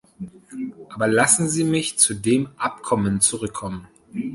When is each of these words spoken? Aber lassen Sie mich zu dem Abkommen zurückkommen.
Aber 0.89 1.07
lassen 1.07 1.47
Sie 1.47 1.63
mich 1.63 1.99
zu 1.99 2.15
dem 2.15 2.49
Abkommen 2.57 3.21
zurückkommen. 3.21 3.85